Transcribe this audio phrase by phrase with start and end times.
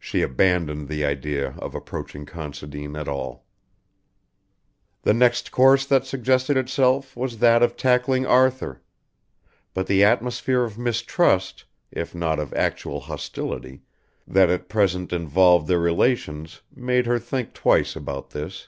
[0.00, 3.46] She abandoned the idea of approaching Considine at all.
[5.02, 8.82] The next course that suggested itself was that of tackling Arthur;
[9.72, 13.82] but the atmosphere of mistrust, if not of actual hostility,
[14.26, 18.66] that at present involved their relations made her think twice about this.